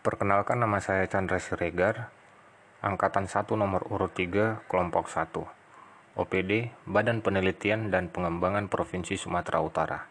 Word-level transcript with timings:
Perkenalkan 0.00 0.64
nama 0.64 0.80
saya 0.80 1.04
Chandra 1.12 1.36
Siregar, 1.36 2.08
Angkatan 2.80 3.28
1 3.28 3.52
nomor 3.52 3.84
urut 3.92 4.08
3, 4.08 4.64
kelompok 4.64 5.12
1. 5.12 5.44
OPD, 6.16 6.72
Badan 6.88 7.20
Penelitian 7.20 7.92
dan 7.92 8.08
Pengembangan 8.08 8.72
Provinsi 8.72 9.20
Sumatera 9.20 9.60
Utara. 9.60 10.08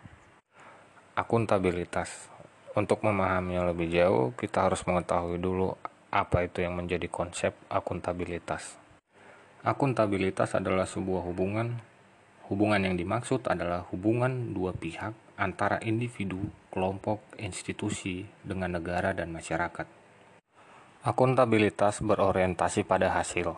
Akuntabilitas. 1.18 2.30
Untuk 2.78 3.02
memahaminya 3.02 3.74
lebih 3.74 3.90
jauh, 3.90 4.30
kita 4.38 4.70
harus 4.70 4.86
mengetahui 4.86 5.42
dulu 5.42 5.74
apa 6.14 6.46
itu 6.46 6.62
yang 6.62 6.78
menjadi 6.78 7.10
konsep 7.10 7.58
akuntabilitas. 7.66 8.78
Akuntabilitas 9.66 10.54
adalah 10.54 10.86
sebuah 10.86 11.26
hubungan. 11.26 11.82
Hubungan 12.46 12.86
yang 12.86 12.94
dimaksud 12.94 13.42
adalah 13.50 13.90
hubungan 13.90 14.54
dua 14.54 14.70
pihak 14.70 15.18
antara 15.34 15.82
individu, 15.82 16.46
kelompok, 16.70 17.22
institusi, 17.42 18.26
dengan 18.46 18.78
negara 18.78 19.14
dan 19.14 19.34
masyarakat. 19.34 19.86
Akuntabilitas 21.04 22.02
berorientasi 22.02 22.86
pada 22.86 23.14
hasil. 23.14 23.54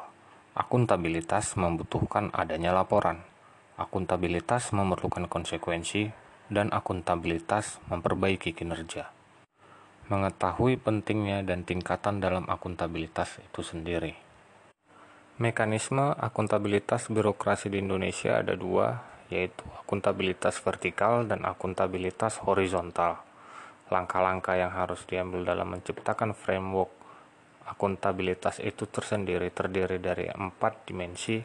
Akuntabilitas 0.56 1.56
membutuhkan 1.56 2.32
adanya 2.32 2.76
laporan. 2.76 3.24
Akuntabilitas 3.80 4.72
memerlukan 4.76 5.26
konsekuensi, 5.26 6.12
dan 6.52 6.68
akuntabilitas 6.76 7.80
memperbaiki 7.88 8.52
kinerja. 8.52 9.08
Mengetahui 10.12 10.76
pentingnya 10.76 11.40
dan 11.48 11.64
tingkatan 11.64 12.20
dalam 12.20 12.44
akuntabilitas 12.52 13.40
itu 13.40 13.64
sendiri. 13.64 14.20
Mekanisme 15.40 16.12
akuntabilitas 16.20 17.08
birokrasi 17.08 17.72
di 17.72 17.80
Indonesia 17.80 18.44
ada 18.44 18.54
dua, 18.60 19.00
yaitu 19.32 19.64
akuntabilitas 19.80 20.60
vertikal 20.60 21.24
dan 21.24 21.48
akuntabilitas 21.48 22.44
horizontal. 22.44 23.24
Langkah-langkah 23.88 24.60
yang 24.60 24.76
harus 24.76 25.08
diambil 25.08 25.48
dalam 25.48 25.72
menciptakan 25.72 26.36
framework 26.36 26.92
akuntabilitas 27.64 28.60
itu 28.60 28.84
tersendiri 28.84 29.48
terdiri 29.56 29.98
dari 30.04 30.28
empat 30.28 30.84
dimensi 30.84 31.40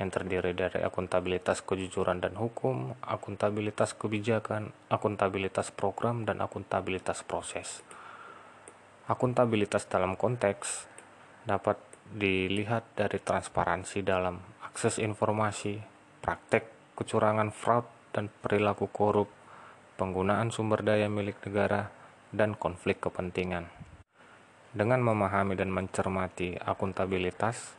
yang 0.00 0.08
terdiri 0.08 0.56
dari 0.56 0.80
akuntabilitas 0.80 1.60
kejujuran 1.60 2.24
dan 2.24 2.36
hukum, 2.36 2.96
akuntabilitas 3.04 3.92
kebijakan, 3.92 4.72
akuntabilitas 4.88 5.68
program, 5.72 6.24
dan 6.24 6.40
akuntabilitas 6.40 7.20
proses. 7.20 7.84
Akuntabilitas 9.04 9.84
dalam 9.88 10.16
konteks 10.16 10.88
dapat 11.44 11.76
dilihat 12.16 12.88
dari 12.96 13.20
transparansi 13.20 14.00
dalam 14.00 14.40
akses 14.64 14.96
informasi, 14.96 15.76
praktek 16.24 16.79
kecurangan 17.00 17.48
fraud 17.48 17.88
dan 18.12 18.28
perilaku 18.28 18.92
korup, 18.92 19.32
penggunaan 19.96 20.52
sumber 20.52 20.84
daya 20.84 21.08
milik 21.08 21.40
negara, 21.48 21.88
dan 22.28 22.52
konflik 22.52 23.00
kepentingan. 23.00 23.72
Dengan 24.70 25.00
memahami 25.02 25.56
dan 25.56 25.72
mencermati 25.72 26.60
akuntabilitas, 26.60 27.74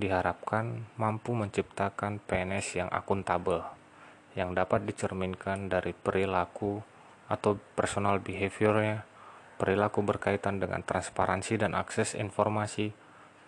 diharapkan 0.00 0.88
mampu 0.96 1.36
menciptakan 1.36 2.18
PNS 2.24 2.82
yang 2.82 2.88
akuntabel, 2.88 3.60
yang 4.32 4.56
dapat 4.56 4.88
dicerminkan 4.88 5.68
dari 5.68 5.92
perilaku 5.92 6.80
atau 7.28 7.60
personal 7.76 8.18
behaviornya, 8.18 9.04
perilaku 9.60 10.00
berkaitan 10.02 10.58
dengan 10.58 10.82
transparansi 10.82 11.60
dan 11.60 11.76
akses 11.76 12.16
informasi, 12.16 12.90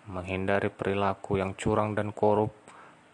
menghindari 0.04 0.68
perilaku 0.68 1.40
yang 1.40 1.56
curang 1.56 1.96
dan 1.96 2.12
korup, 2.12 2.52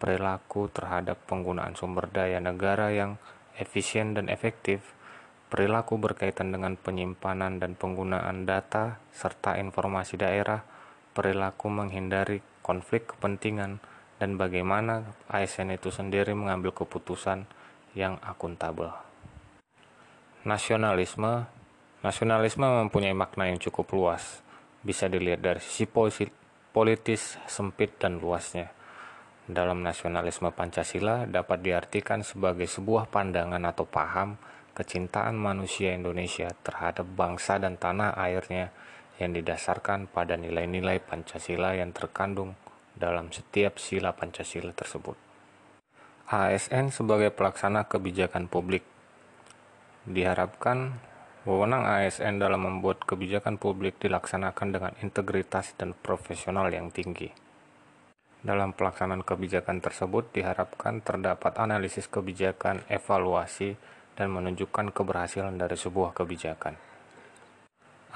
perilaku 0.01 0.65
terhadap 0.73 1.21
penggunaan 1.29 1.77
sumber 1.77 2.09
daya 2.09 2.41
negara 2.41 2.89
yang 2.89 3.21
efisien 3.53 4.17
dan 4.17 4.33
efektif, 4.33 4.81
perilaku 5.53 6.01
berkaitan 6.01 6.49
dengan 6.49 6.73
penyimpanan 6.73 7.61
dan 7.61 7.77
penggunaan 7.77 8.49
data 8.49 8.97
serta 9.13 9.61
informasi 9.61 10.17
daerah, 10.17 10.65
perilaku 11.13 11.69
menghindari 11.69 12.41
konflik 12.65 13.13
kepentingan, 13.13 13.77
dan 14.17 14.41
bagaimana 14.41 15.05
ASN 15.29 15.77
itu 15.77 15.93
sendiri 15.93 16.33
mengambil 16.33 16.73
keputusan 16.73 17.45
yang 17.93 18.17
akuntabel. 18.25 18.89
Nasionalisme. 20.41 21.45
Nasionalisme 22.01 22.65
mempunyai 22.65 23.13
makna 23.13 23.45
yang 23.45 23.61
cukup 23.61 23.93
luas, 23.93 24.41
bisa 24.81 25.05
dilihat 25.05 25.45
dari 25.45 25.61
sisi 25.61 25.85
politis, 26.73 27.37
sempit, 27.45 27.93
dan 28.01 28.17
luasnya 28.17 28.80
dalam 29.49 29.81
nasionalisme 29.81 30.53
Pancasila 30.53 31.25
dapat 31.25 31.65
diartikan 31.65 32.21
sebagai 32.21 32.69
sebuah 32.69 33.09
pandangan 33.09 33.61
atau 33.65 33.89
paham 33.89 34.37
kecintaan 34.77 35.33
manusia 35.33 35.97
Indonesia 35.97 36.53
terhadap 36.61 37.03
bangsa 37.05 37.57
dan 37.57 37.75
tanah 37.75 38.13
airnya 38.15 38.69
yang 39.17 39.33
didasarkan 39.33 40.09
pada 40.09 40.37
nilai-nilai 40.37 41.01
Pancasila 41.01 41.77
yang 41.77 41.93
terkandung 41.93 42.57
dalam 42.97 43.29
setiap 43.29 43.77
sila 43.77 44.13
Pancasila 44.13 44.73
tersebut. 44.73 45.17
ASN 46.31 46.95
sebagai 46.95 47.29
pelaksana 47.35 47.85
kebijakan 47.91 48.47
publik 48.47 48.87
diharapkan 50.07 50.95
wewenang 51.43 51.85
ASN 51.85 52.39
dalam 52.39 52.65
membuat 52.65 53.03
kebijakan 53.03 53.59
publik 53.59 53.97
dilaksanakan 53.99 54.67
dengan 54.69 54.93
integritas 55.01 55.75
dan 55.75 55.93
profesional 55.97 56.71
yang 56.71 56.89
tinggi. 56.89 57.50
Dalam 58.41 58.73
pelaksanaan 58.73 59.21
kebijakan 59.21 59.85
tersebut 59.85 60.33
diharapkan 60.33 61.05
terdapat 61.05 61.61
analisis 61.61 62.09
kebijakan, 62.09 62.81
evaluasi, 62.89 63.77
dan 64.17 64.33
menunjukkan 64.33 64.89
keberhasilan 64.97 65.61
dari 65.61 65.77
sebuah 65.77 66.17
kebijakan. 66.17 66.73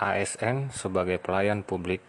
ASN 0.01 0.73
sebagai 0.73 1.21
pelayan 1.21 1.61
publik 1.61 2.01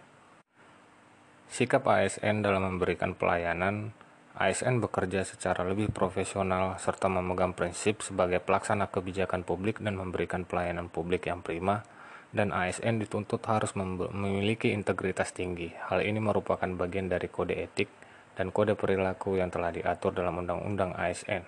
Sikap 1.47 1.87
ASN 1.87 2.41
dalam 2.41 2.75
memberikan 2.75 3.13
pelayanan, 3.13 3.93
ASN 4.35 4.81
bekerja 4.81 5.23
secara 5.23 5.63
lebih 5.63 5.93
profesional 5.93 6.75
serta 6.81 7.07
memegang 7.07 7.53
prinsip 7.53 8.01
sebagai 8.01 8.43
pelaksana 8.43 8.91
kebijakan 8.91 9.45
publik 9.45 9.79
dan 9.79 9.95
memberikan 9.95 10.43
pelayanan 10.49 10.91
publik 10.91 11.29
yang 11.29 11.45
prima, 11.45 11.87
dan 12.35 12.51
ASN 12.51 12.99
dituntut 12.99 13.45
harus 13.47 13.77
memiliki 13.77 14.75
integritas 14.75 15.31
tinggi. 15.31 15.71
Hal 15.87 16.03
ini 16.03 16.19
merupakan 16.19 16.67
bagian 16.67 17.07
dari 17.07 17.31
kode 17.31 17.55
etik 17.55 18.06
dan 18.37 18.53
kode 18.53 18.77
perilaku 18.77 19.41
yang 19.41 19.49
telah 19.49 19.73
diatur 19.73 20.13
dalam 20.13 20.45
Undang-Undang 20.45 20.93
ASN. 20.93 21.43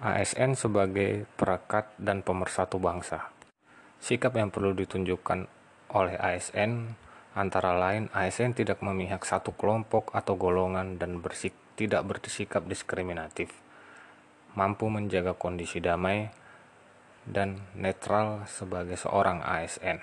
ASN 0.00 0.56
sebagai 0.56 1.28
perekat 1.36 1.92
dan 2.00 2.24
pemersatu 2.24 2.80
bangsa. 2.80 3.28
Sikap 4.00 4.32
yang 4.32 4.48
perlu 4.48 4.72
ditunjukkan 4.72 5.44
oleh 5.92 6.16
ASN 6.16 6.96
antara 7.36 7.76
lain 7.76 8.08
ASN 8.10 8.56
tidak 8.56 8.80
memihak 8.80 9.22
satu 9.28 9.52
kelompok 9.54 10.16
atau 10.16 10.34
golongan 10.40 10.96
dan 10.96 11.20
bersik, 11.20 11.52
tidak 11.76 12.08
bersikap 12.08 12.64
diskriminatif, 12.64 13.52
mampu 14.56 14.88
menjaga 14.88 15.36
kondisi 15.36 15.78
damai, 15.78 16.32
dan 17.28 17.60
netral 17.76 18.48
sebagai 18.48 18.96
seorang 18.96 19.44
ASN. 19.44 20.00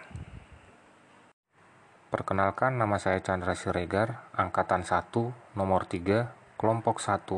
Perkenalkan 2.17 2.81
nama 2.81 2.97
saya 2.97 3.22
Chandra 3.22 3.53
Siregar, 3.53 4.33
Angkatan 4.33 4.81
1, 4.81 5.13
Nomor 5.53 5.85
3, 5.85 6.57
Kelompok 6.57 6.97
1, 6.97 7.29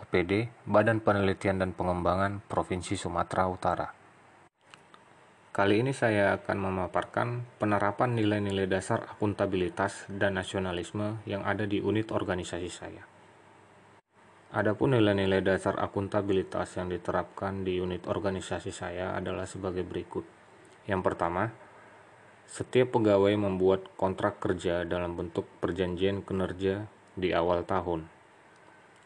OPD, 0.00 0.48
Badan 0.64 1.04
Penelitian 1.04 1.60
dan 1.60 1.76
Pengembangan 1.76 2.40
Provinsi 2.48 2.96
Sumatera 2.96 3.44
Utara. 3.52 3.92
Kali 5.52 5.84
ini 5.84 5.92
saya 5.92 6.40
akan 6.40 6.56
memaparkan 6.56 7.44
penerapan 7.60 8.16
nilai-nilai 8.16 8.64
dasar 8.64 9.04
akuntabilitas 9.12 10.08
dan 10.08 10.40
nasionalisme 10.40 11.20
yang 11.28 11.44
ada 11.44 11.68
di 11.68 11.84
unit 11.84 12.08
organisasi 12.08 12.70
saya. 12.72 13.04
Adapun 14.56 14.96
nilai-nilai 14.96 15.44
dasar 15.44 15.76
akuntabilitas 15.76 16.80
yang 16.80 16.88
diterapkan 16.88 17.60
di 17.60 17.76
unit 17.76 18.08
organisasi 18.08 18.72
saya 18.72 19.12
adalah 19.12 19.44
sebagai 19.44 19.84
berikut. 19.84 20.24
Yang 20.88 21.12
pertama, 21.12 21.52
setiap 22.48 22.94
pegawai 22.94 23.34
membuat 23.36 23.88
kontrak 23.98 24.38
kerja 24.38 24.84
dalam 24.84 25.16
bentuk 25.16 25.48
perjanjian 25.58 26.22
kinerja 26.22 26.86
di 27.16 27.30
awal 27.30 27.64
tahun. 27.66 28.06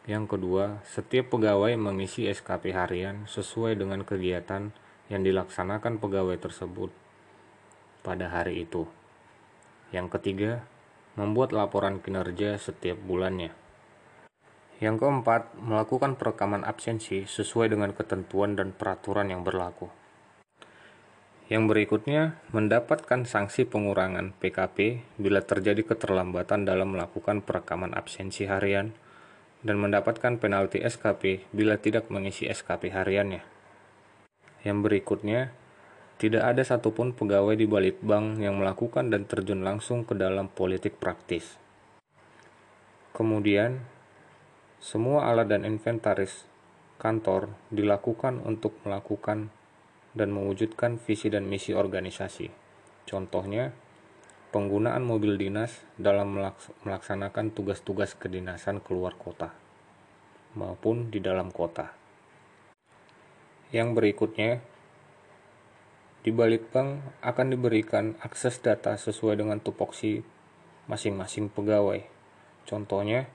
Yang 0.09 0.37
kedua, 0.37 0.81
setiap 0.89 1.37
pegawai 1.37 1.77
mengisi 1.77 2.25
SKP 2.25 2.73
harian 2.73 3.29
sesuai 3.29 3.77
dengan 3.77 4.01
kegiatan 4.01 4.73
yang 5.09 5.21
dilaksanakan 5.21 6.01
pegawai 6.01 6.37
tersebut 6.37 6.89
pada 8.01 8.31
hari 8.31 8.65
itu. 8.65 8.89
Yang 9.93 10.17
ketiga, 10.17 10.65
membuat 11.13 11.53
laporan 11.53 12.01
kinerja 12.01 12.57
setiap 12.57 12.97
bulannya. 13.01 13.51
Yang 14.79 15.03
keempat, 15.03 15.59
melakukan 15.59 16.15
perekaman 16.15 16.63
absensi 16.63 17.27
sesuai 17.27 17.75
dengan 17.75 17.91
ketentuan 17.91 18.55
dan 18.55 18.71
peraturan 18.71 19.27
yang 19.27 19.43
berlaku. 19.43 19.91
Yang 21.49 21.63
berikutnya, 21.65 22.37
mendapatkan 22.53 23.25
sanksi 23.25 23.65
pengurangan 23.65 24.37
PKP 24.37 25.01
bila 25.17 25.41
terjadi 25.41 25.81
keterlambatan 25.81 26.61
dalam 26.61 26.93
melakukan 26.93 27.41
perekaman 27.41 27.97
absensi 27.97 28.45
harian 28.45 28.93
dan 29.65 29.81
mendapatkan 29.81 30.37
penalti 30.37 30.85
SKP 30.85 31.49
bila 31.49 31.81
tidak 31.81 32.13
mengisi 32.13 32.45
SKP 32.45 32.93
hariannya. 32.93 33.41
Yang 34.61 34.77
berikutnya, 34.85 35.41
Tidak 36.19 36.43
ada 36.43 36.59
satupun 36.67 37.15
pegawai 37.15 37.55
di 37.55 37.63
Balitbang 37.63 38.43
yang 38.43 38.59
melakukan 38.59 39.07
dan 39.07 39.23
terjun 39.23 39.63
langsung 39.63 40.03
ke 40.03 40.11
dalam 40.19 40.51
politik 40.51 40.99
praktis. 40.99 41.55
Kemudian, 43.15 43.79
semua 44.83 45.31
alat 45.31 45.47
dan 45.47 45.63
inventaris 45.63 46.43
kantor 46.99 47.55
dilakukan 47.71 48.43
untuk 48.43 48.75
melakukan 48.83 49.47
dan 50.13 50.33
mewujudkan 50.33 50.97
visi 50.97 51.29
dan 51.29 51.45
misi 51.45 51.73
organisasi. 51.73 52.49
Contohnya, 53.05 53.73
penggunaan 54.49 55.05
mobil 55.05 55.37
dinas 55.37 55.85
dalam 55.97 56.33
melaksanakan 56.85 57.53
tugas-tugas 57.53 58.17
kedinasan 58.17 58.81
keluar 58.81 59.13
kota 59.13 59.53
maupun 60.57 61.13
di 61.13 61.21
dalam 61.21 61.53
kota. 61.53 61.93
Yang 63.69 63.89
berikutnya, 64.01 64.51
di 66.25 66.33
Balitbank 66.33 67.21
akan 67.21 67.47
diberikan 67.53 68.17
akses 68.25 68.57
data 68.59 68.97
sesuai 68.97 69.39
dengan 69.39 69.61
tupoksi 69.61 70.25
masing-masing 70.89 71.53
pegawai. 71.53 72.01
Contohnya, 72.65 73.29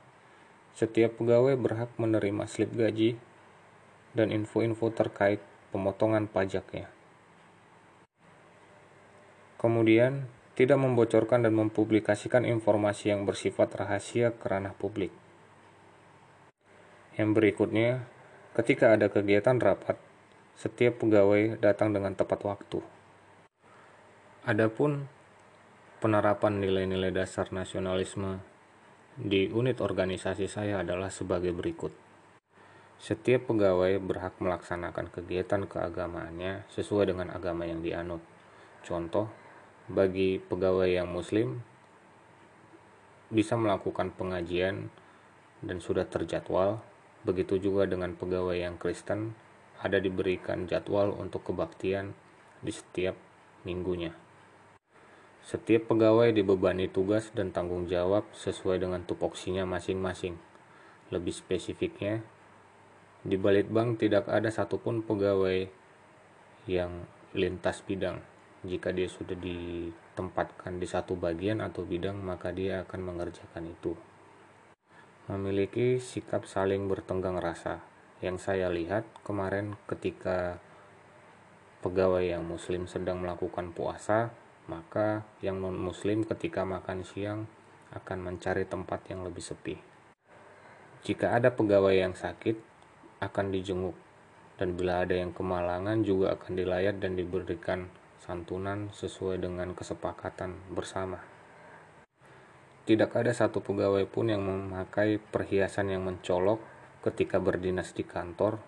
setiap 0.74 1.22
pegawai 1.22 1.54
berhak 1.54 1.94
menerima 2.02 2.50
slip 2.50 2.74
gaji 2.74 3.14
dan 4.18 4.34
info-info 4.34 4.90
terkait 4.90 5.38
pemotongan 5.74 6.30
pajaknya. 6.30 6.86
Kemudian, 9.58 10.30
tidak 10.54 10.78
membocorkan 10.78 11.42
dan 11.42 11.58
mempublikasikan 11.58 12.46
informasi 12.46 13.10
yang 13.10 13.26
bersifat 13.26 13.74
rahasia 13.74 14.30
ke 14.30 14.46
ranah 14.46 14.70
publik. 14.78 15.10
Yang 17.18 17.30
berikutnya, 17.34 18.06
ketika 18.54 18.94
ada 18.94 19.10
kegiatan 19.10 19.58
rapat, 19.58 19.98
setiap 20.54 21.02
pegawai 21.02 21.58
datang 21.58 21.90
dengan 21.90 22.14
tepat 22.14 22.46
waktu. 22.46 22.78
Adapun 24.46 25.10
penerapan 25.98 26.62
nilai-nilai 26.62 27.10
dasar 27.10 27.50
nasionalisme 27.50 28.38
di 29.18 29.50
unit 29.50 29.82
organisasi 29.82 30.46
saya 30.46 30.84
adalah 30.84 31.10
sebagai 31.10 31.50
berikut. 31.50 32.03
Setiap 33.04 33.52
pegawai 33.52 34.00
berhak 34.00 34.40
melaksanakan 34.40 35.12
kegiatan 35.12 35.68
keagamaannya 35.68 36.64
sesuai 36.72 37.12
dengan 37.12 37.36
agama 37.36 37.68
yang 37.68 37.84
dianut. 37.84 38.24
Contoh, 38.80 39.28
bagi 39.92 40.40
pegawai 40.40 40.88
yang 40.88 41.12
muslim 41.12 41.60
bisa 43.28 43.60
melakukan 43.60 44.08
pengajian 44.08 44.88
dan 45.60 45.84
sudah 45.84 46.08
terjadwal, 46.08 46.80
begitu 47.28 47.60
juga 47.60 47.84
dengan 47.84 48.16
pegawai 48.16 48.56
yang 48.56 48.80
Kristen 48.80 49.36
ada 49.84 50.00
diberikan 50.00 50.64
jadwal 50.64 51.12
untuk 51.12 51.52
kebaktian 51.52 52.16
di 52.64 52.72
setiap 52.72 53.20
minggunya. 53.68 54.16
Setiap 55.44 55.92
pegawai 55.92 56.32
dibebani 56.32 56.88
tugas 56.88 57.28
dan 57.36 57.52
tanggung 57.52 57.84
jawab 57.84 58.24
sesuai 58.32 58.80
dengan 58.80 59.04
tupoksinya 59.04 59.68
masing-masing. 59.68 60.40
Lebih 61.12 61.36
spesifiknya, 61.36 62.24
di 63.24 63.40
Balitbank 63.40 63.98
tidak 64.04 64.28
ada 64.28 64.52
satupun 64.52 65.00
pegawai 65.00 65.66
yang 66.68 67.08
lintas 67.32 67.80
bidang. 67.82 68.20
Jika 68.64 68.92
dia 68.92 69.08
sudah 69.08 69.36
ditempatkan 69.36 70.80
di 70.80 70.86
satu 70.88 71.16
bagian 71.16 71.60
atau 71.60 71.84
bidang, 71.84 72.16
maka 72.20 72.52
dia 72.52 72.84
akan 72.84 73.00
mengerjakan 73.00 73.68
itu. 73.68 73.92
Memiliki 75.28 76.00
sikap 76.00 76.44
saling 76.44 76.84
bertenggang 76.88 77.40
rasa, 77.40 77.80
yang 78.24 78.40
saya 78.40 78.72
lihat 78.72 79.04
kemarin 79.20 79.76
ketika 79.84 80.56
pegawai 81.84 82.24
yang 82.24 82.40
muslim 82.48 82.88
sedang 82.88 83.20
melakukan 83.20 83.76
puasa 83.76 84.32
maka 84.64 85.28
yang 85.44 85.60
non 85.60 85.76
muslim 85.76 86.24
ketika 86.24 86.64
makan 86.64 87.04
siang 87.04 87.44
akan 87.92 88.18
mencari 88.24 88.64
tempat 88.64 89.04
yang 89.12 89.20
lebih 89.20 89.44
sepi 89.44 89.76
jika 91.04 91.36
ada 91.36 91.52
pegawai 91.52 91.92
yang 91.92 92.16
sakit 92.16 92.56
akan 93.24 93.50
dijenguk 93.50 93.96
dan 94.54 94.78
bila 94.78 95.02
ada 95.02 95.18
yang 95.18 95.34
kemalangan 95.34 96.04
juga 96.06 96.38
akan 96.38 96.52
dilayat 96.54 97.02
dan 97.02 97.18
diberikan 97.18 97.90
santunan 98.22 98.88
sesuai 98.94 99.42
dengan 99.42 99.74
kesepakatan 99.74 100.56
bersama. 100.72 101.20
Tidak 102.84 103.08
ada 103.16 103.32
satu 103.32 103.64
pegawai 103.64 104.04
pun 104.04 104.28
yang 104.28 104.44
memakai 104.44 105.16
perhiasan 105.16 105.88
yang 105.88 106.04
mencolok 106.04 106.60
ketika 107.00 107.40
berdinas 107.40 107.96
di 107.96 108.04
kantor 108.04 108.60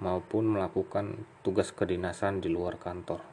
maupun 0.00 0.56
melakukan 0.56 1.24
tugas 1.40 1.72
kedinasan 1.72 2.44
di 2.44 2.52
luar 2.52 2.76
kantor. 2.76 3.24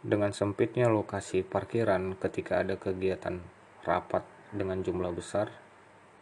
Dengan 0.00 0.32
sempitnya 0.32 0.88
lokasi 0.88 1.42
parkiran 1.44 2.16
ketika 2.16 2.62
ada 2.62 2.78
kegiatan 2.78 3.42
rapat 3.84 4.22
dengan 4.54 4.80
jumlah 4.80 5.12
besar, 5.12 5.50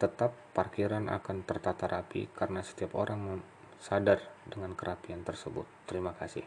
tetap 0.01 0.33
parkiran 0.51 1.07
akan 1.11 1.43
tertata 1.45 1.85
rapi 1.85 2.31
karena 2.33 2.65
setiap 2.65 2.97
orang 2.97 3.39
sadar 3.79 4.19
dengan 4.47 4.75
kerapian 4.75 5.23
tersebut. 5.23 5.65
Terima 5.87 6.11
kasih. 6.15 6.43